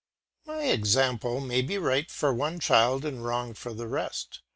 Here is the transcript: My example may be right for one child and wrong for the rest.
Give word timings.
My 0.47 0.63
example 0.63 1.39
may 1.41 1.61
be 1.61 1.77
right 1.77 2.09
for 2.09 2.33
one 2.33 2.59
child 2.59 3.05
and 3.05 3.23
wrong 3.23 3.53
for 3.53 3.71
the 3.71 3.87
rest. 3.87 4.41